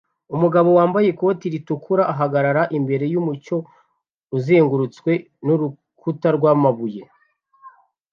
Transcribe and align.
Umugabo 0.35 0.69
wambaye 0.77 1.07
ikote 1.09 1.45
ritukura 1.53 2.03
ahagarara 2.13 2.63
imbere 2.77 3.05
yumucyo 3.13 3.57
uzengurutswe 4.37 5.11
nurukuta 5.45 6.27
rwamabuye 6.37 7.01